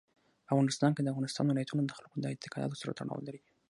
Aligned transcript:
په 0.45 0.49
افغانستان 0.53 0.91
کې 0.93 1.01
د 1.03 1.07
افغانستان 1.13 1.45
ولايتونه 1.47 1.81
د 1.85 1.91
خلکو 1.97 2.15
د 2.19 2.25
اعتقاداتو 2.31 2.79
سره 2.81 2.95
تړاو 2.99 3.25
لري. 3.27 3.41